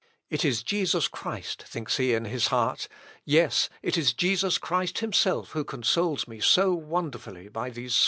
"It 0.31 0.43
is 0.43 0.63
Jesus 0.63 1.07
Christ," 1.07 1.61
thinks 1.61 1.97
he 1.97 2.15
in 2.15 2.25
his 2.25 2.47
heart. 2.47 2.87
"Yes, 3.23 3.69
it 3.83 3.99
is 3.99 4.13
Jesus 4.15 4.57
Christ 4.57 4.97
himself 4.97 5.51
who 5.51 5.63
consoles 5.63 6.27
me 6.27 6.39
so 6.39 6.73
wonderfully 6.73 7.49
by 7.49 7.69
these 7.69 7.69
sweet 7.69 7.69
and 7.69 7.75
salutary 7.83 7.89
words." 7.93 7.99